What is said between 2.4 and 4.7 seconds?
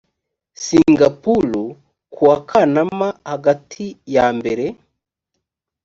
kanama hagati yambere